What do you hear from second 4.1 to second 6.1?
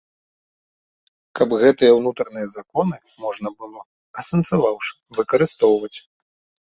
асэнсаваўшы, выкарыстоўваць.